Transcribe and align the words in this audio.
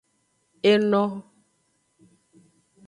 Eno. 0.73 1.03